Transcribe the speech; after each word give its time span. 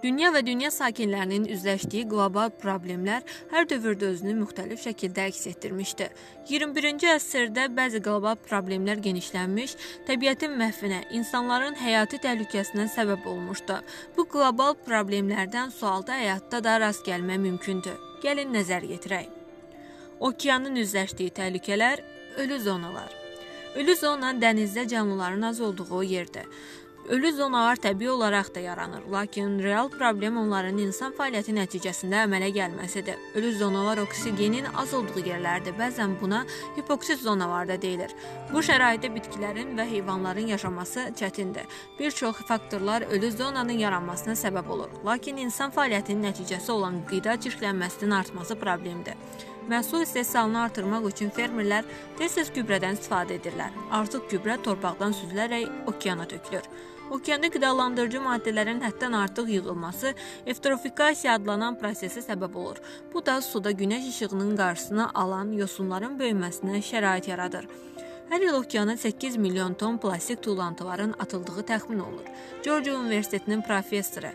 Dünya 0.00 0.30
və 0.32 0.40
dünya 0.46 0.70
sakinlərinin 0.72 1.42
üzləşdiyi 1.52 2.06
qlobal 2.08 2.48
problemlər 2.62 3.24
hər 3.50 3.66
dövrdə 3.68 4.08
özünü 4.14 4.32
müxtəlif 4.38 4.80
şəkildə 4.86 5.26
əks 5.28 5.42
etdirmişdi. 5.50 6.06
21-ci 6.48 7.10
əsrdə 7.12 7.66
bəzi 7.76 8.00
qlobal 8.06 8.38
problemlər 8.46 9.02
genişlənmiş, 9.04 9.76
təbiətin 10.08 10.56
məhvinə, 10.56 11.02
insanların 11.18 11.76
həyati 11.82 12.22
təhlükəsinə 12.24 12.88
səbəb 12.94 13.28
olmuşdu. 13.28 13.76
Bu 14.16 14.24
qlobal 14.32 14.78
problemlərdən 14.88 15.68
sualda 15.76 16.16
həyatda 16.16 16.64
da 16.64 16.80
rast 16.80 17.04
gəlmək 17.04 17.44
mümkündür. 17.44 18.00
Gəlin 18.24 18.56
nəzər 18.56 18.88
yetirək. 18.88 19.28
Okeanın 20.20 20.80
üzləşdiyi 20.80 21.36
təhlükələr, 21.36 22.00
ölü 22.40 22.60
zonalar. 22.60 23.12
Ölü 23.76 23.94
zona 23.96 24.32
dənizdə 24.32 24.88
canlıların 24.88 25.42
az 25.52 25.60
olduğu 25.60 26.02
yerdir. 26.02 26.48
Ölü 27.10 27.32
zonalar 27.32 27.76
təbii 27.76 28.10
olaraq 28.10 28.54
da 28.54 28.60
yaranır, 28.60 29.02
lakin 29.12 29.58
real 29.62 29.88
problem 29.90 30.36
onların 30.38 30.76
insan 30.78 31.10
fəaliyyəti 31.18 31.50
nəticəsində 31.56 32.20
əmələ 32.22 32.52
gəlməsidir. 32.54 33.16
Ölü 33.34 33.50
zonalar 33.58 33.98
oksigenin 33.98 34.68
az 34.78 34.94
olduğu 34.94 35.24
yerlərdir. 35.26 35.74
Bəzən 35.74 36.14
buna 36.20 36.44
hipoksit 36.76 37.18
zonalar 37.18 37.66
da 37.68 37.80
deyilir. 37.82 38.14
Bu 38.52 38.62
şəraitdə 38.62 39.10
bitkilərin 39.16 39.74
və 39.74 39.88
heyvanların 39.90 40.54
yaşaması 40.54 41.08
çətindir. 41.18 41.66
Bir 41.98 42.10
çox 42.10 42.44
faktorlar 42.46 43.02
ölü 43.02 43.32
zonanın 43.32 43.82
yaranmasına 43.82 44.38
səbəb 44.38 44.70
olur. 44.70 44.94
Lakin 45.06 45.42
insan 45.42 45.74
fəaliyyətinin 45.74 46.30
nəticəsi 46.30 46.70
olan 46.70 47.02
qida 47.10 47.34
çirklənməsinin 47.34 48.14
artması 48.20 48.54
problemdir. 48.54 49.18
Məhsul 49.68 50.02
istehsalını 50.06 50.62
artırmaq 50.62 51.10
üçün 51.10 51.34
fermerlər 51.34 51.84
tez-tez 52.18 52.54
gübrədən 52.54 52.94
istifadə 52.96 53.36
edirlər. 53.42 53.74
Artıq 53.90 54.30
gübrə 54.30 54.56
torpaqdan 54.62 55.12
süzülərək 55.18 55.90
okeana 55.90 56.26
tökülür. 56.30 56.70
Okeanda 57.10 57.48
qidalandırıcı 57.50 58.20
maddələrin 58.22 58.80
həddən 58.84 59.16
artıq 59.18 59.48
yığılması 59.50 60.12
evtrofikasiya 60.52 61.34
adlanan 61.40 61.74
prosesə 61.80 62.22
səbəb 62.22 62.54
olur. 62.54 62.78
Bu 63.14 63.24
da 63.26 63.40
suda 63.42 63.72
günəş 63.80 64.06
işığının 64.12 64.52
qarşısını 64.60 65.08
alan 65.24 65.50
yosunların 65.62 66.14
böyüməsinə 66.20 66.82
şərait 66.90 67.30
yaradır. 67.30 67.66
Hər 68.30 68.44
il 68.46 68.54
okeana 68.54 68.94
8 68.94 69.36
milyon 69.42 69.72
ton 69.74 69.96
plastik 69.98 70.38
tullantıların 70.42 71.14
atıldığı 71.18 71.62
təxmin 71.66 71.98
olunur. 71.98 72.28
Georgia 72.64 72.94
Universitetinin 72.94 73.62
professoru 73.62 74.30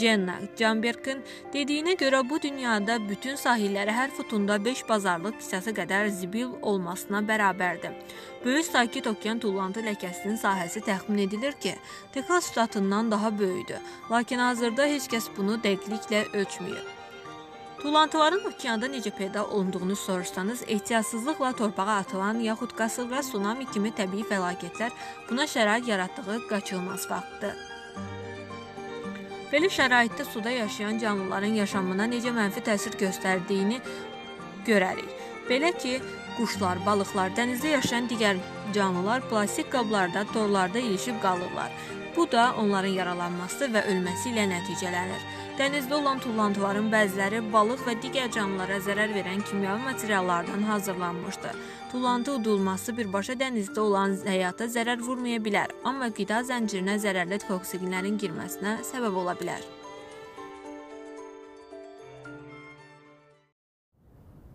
Jenna 0.00 0.34
Jambergin 0.58 1.22
dediyinə 1.54 1.94
görə 1.96 2.20
bu 2.30 2.36
dünyada 2.42 2.98
bütün 3.08 3.40
sahilləri 3.40 3.94
hər 3.96 4.12
futunda 4.18 4.58
5 4.64 4.84
bazarlıq 4.88 5.40
hissəsi 5.40 5.72
qədər 5.80 6.12
zibil 6.18 6.52
olmasına 6.60 7.24
bərabərdir. 7.32 7.96
Böyük 8.44 8.68
Sakit 8.68 9.08
Okean 9.14 9.40
tullantı 9.40 9.80
ləkəsinin 9.88 10.36
sahəsi 10.36 10.84
təxmin 10.84 11.24
edilir 11.24 11.56
ki, 11.56 11.74
Texas 12.12 12.52
ştatından 12.52 13.10
daha 13.10 13.32
böyükdür, 13.38 13.80
lakin 14.10 14.44
hazırda 14.44 14.92
heç 14.92 15.08
kəs 15.08 15.32
bunu 15.36 15.56
dəqiqliklə 15.64 16.26
ölçməyib. 16.36 16.97
Tullantıların 17.82 18.44
okeanda 18.44 18.86
necə 18.90 19.10
peyda 19.10 19.46
olunduğunu 19.46 19.96
soruşsanız, 19.96 20.62
ehtiyatsızlıqla 20.66 21.52
torpağa 21.52 21.96
atılan 21.96 22.40
yaxud 22.40 22.72
qasırğa, 22.76 23.20
tsunami 23.22 23.66
kimi 23.70 23.92
təbii 23.94 24.24
fəlakətlər 24.26 24.90
buna 25.28 25.46
şərait 25.46 25.86
yaratdığı 25.86 26.40
qaçılmaz 26.50 27.06
faktdır. 27.08 27.54
Belə 29.52 29.70
şəraitdə 29.70 30.26
suda 30.32 30.50
yaşayan 30.50 30.98
canlıların 30.98 31.54
yaşamına 31.62 32.08
necə 32.10 32.34
mənfi 32.34 32.64
təsir 32.66 32.98
göstərdiyini 32.98 33.78
görərik. 34.66 35.14
Belə 35.48 35.70
ki, 35.78 36.00
quşlar, 36.36 36.82
balıqlar, 36.86 37.30
dənizdə 37.38 37.76
yaşayan 37.78 38.10
digər 38.10 38.42
canlılar 38.74 39.22
plastik 39.30 39.70
qablarda, 39.72 40.26
torlarda 40.34 40.78
ilişib 40.78 41.22
qalırlar. 41.22 41.70
Bu 42.18 42.30
da 42.32 42.54
onların 42.58 42.96
yaralanması 42.98 43.68
və 43.70 43.84
ölməsi 43.92 44.32
ilə 44.32 44.48
nəticələnir. 44.50 45.20
Dənizdə 45.58 45.94
olan 46.00 46.18
tullantıların 46.24 46.88
bəziləri 46.90 47.44
balıq 47.52 47.84
və 47.86 47.94
digər 48.02 48.32
canlılara 48.34 48.80
zərər 48.82 49.14
verən 49.14 49.44
kimyəvi 49.46 49.84
materiallardan 49.84 50.66
hazırlanmışdı. 50.66 51.54
Tullantı 51.92 52.34
udulması 52.40 52.96
birbaşa 52.98 53.38
dənizdə 53.38 53.86
olan 53.86 54.18
həyata 54.26 54.66
zərər 54.66 54.98
vurmaya 54.98 55.38
bilər, 55.38 55.78
amma 55.86 56.10
qida 56.10 56.42
zəncirinə 56.50 56.98
zərərli 57.06 57.38
toksinlərin 57.46 58.18
girməsinə 58.18 58.80
səbəb 58.92 59.22
ola 59.22 59.38
bilər. 59.38 59.77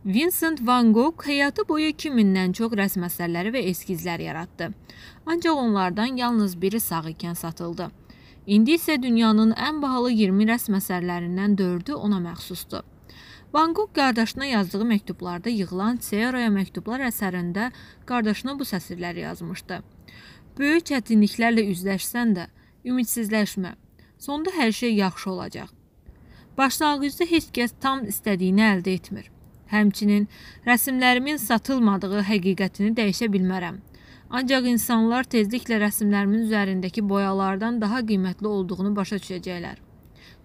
Vincent 0.06 0.60
van 0.68 0.90
Gogh 0.94 1.24
həyatı 1.24 1.64
boyu 1.68 1.94
2000-dən 1.94 2.52
çox 2.58 2.74
rəsm 2.76 3.06
əsərləri 3.08 3.54
və 3.56 3.60
eskizlər 3.70 4.20
yaratdı. 4.20 4.68
Ancaq 5.26 5.60
onlardan 5.62 6.18
yalnız 6.20 6.58
biri 6.62 6.80
sağ 6.84 7.06
ikən 7.14 7.38
satıldı. 7.40 7.88
İndi 8.46 8.76
isə 8.76 8.98
dünyanın 9.04 9.54
ən 9.56 9.80
bahalı 9.82 10.12
20 10.12 10.50
rəsm 10.50 10.76
əsərlərindən 10.76 11.56
4-ü 11.56 11.96
ona 11.96 12.20
məxsusdur. 12.20 12.84
Van 13.54 13.74
Gogh 13.74 13.94
qardaşına 13.96 14.46
yazdığı 14.46 14.84
məktublarda 14.90 15.50
yığılan 15.50 16.02
Sierra'ya 16.04 16.50
məktublar 16.52 17.06
əsərində 17.08 17.70
qardaşına 18.06 18.60
bu 18.60 18.68
səsirləri 18.68 19.24
yazmışdı. 19.24 19.78
Böyük 20.58 20.90
çətinliklərlə 20.92 21.64
üzləşsən 21.72 22.36
də, 22.36 22.50
ümidsizləşmə. 22.84 23.78
Sonda 24.18 24.52
hər 24.52 24.72
şey 24.72 24.96
yaxşı 24.96 25.32
olacaq. 25.32 25.72
Başlanğıcda 26.58 27.30
heç 27.32 27.48
kəs 27.56 27.80
tam 27.80 28.04
istədiyini 28.04 28.68
əldə 28.74 29.00
etmir. 29.00 29.33
Həmçinin 29.74 30.28
rəsmlərimin 30.68 31.40
satılmadığı 31.42 32.22
həqiqətini 32.28 32.94
dəyişə 33.00 33.30
bilmərəm. 33.34 33.80
Ancaq 34.30 34.68
insanlar 34.70 35.26
tezliklə 35.30 35.80
rəsmlərimin 35.82 36.46
üzərindəki 36.48 37.02
boyalardan 37.10 37.80
daha 37.82 38.04
qiymətli 38.10 38.50
olduğunu 38.50 38.94
başa 38.96 39.18
düşəcəklər. 39.22 39.82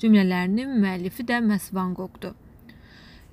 Cümlələrinin 0.01 0.73
müəllifi 0.81 1.27
də 1.29 1.43
məhz 1.45 1.69
Van 1.77 1.93
Goghdur. 1.99 2.35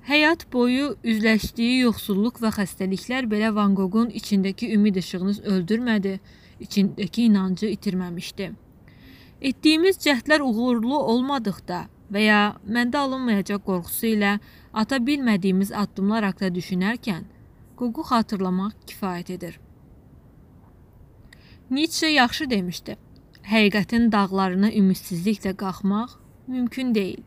Həyat 0.06 0.44
boyu 0.52 0.92
üzləşdiyi 1.02 1.80
yoxsulluq 1.80 2.36
və 2.44 2.52
xəstəliklər 2.60 3.26
belə 3.32 3.54
Van 3.54 3.74
Goghun 3.74 4.12
içindəki 4.20 4.68
ümid 4.76 5.00
işığını 5.00 5.34
öldürmədi, 5.54 6.18
içindəki 6.60 7.26
inancı 7.30 7.72
itirməmişdi. 7.72 8.52
Etdiyimiz 9.40 9.98
cəhdlər 10.04 10.44
uğurlu 10.44 10.98
olmadıqda 10.98 11.80
və 12.12 12.22
ya 12.26 12.40
məndə 12.66 13.02
alınmayacaq 13.04 13.62
qorxusu 13.68 14.12
ilə 14.14 14.36
ata 14.72 14.98
bilmədiyimiz 15.08 15.72
addımlar 15.82 16.28
haqqında 16.28 16.54
düşünərkən 16.58 17.24
Gogu 17.76 18.02
xatırlamaq 18.08 18.72
kifayət 18.88 19.30
edir. 19.34 19.56
Nietzsche 21.70 22.08
yaxşı 22.08 22.50
demişdi. 22.50 22.94
Həqiqətin 23.50 24.06
dağlarına 24.12 24.70
ümidsizliklə 24.80 25.52
qalxmaq 25.60 26.14
mümkün 26.46 26.94
deyil. 26.94 27.20